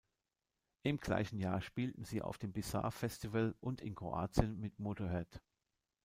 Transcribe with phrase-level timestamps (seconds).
[0.81, 5.43] Im gleichen Jahr spielten sie auf dem Bizarre-Festival und in Kroatien mit Motörhead.